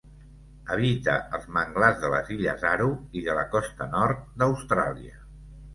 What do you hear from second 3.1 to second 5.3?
i de la costa nord d'Austràlia.